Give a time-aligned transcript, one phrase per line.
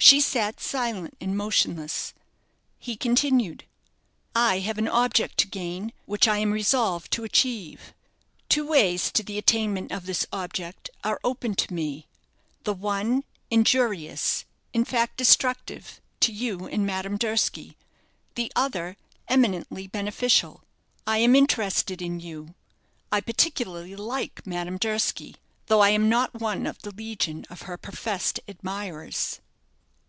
[0.00, 2.14] She sat silent and motionless.
[2.78, 3.64] He continued:
[4.34, 7.92] "I have an object to gain, which I am resolved to achieve.
[8.48, 12.06] Two ways to the attainment of this object are open to me;
[12.62, 17.76] the one injurious, in fact destructive, to you and Madame Durski,
[18.36, 20.62] the other eminently beneficial.
[21.08, 22.54] I am interested in you.
[23.10, 25.34] I particularly like Madame Durski,
[25.66, 29.40] though I am not one of the legion of her professed admirers."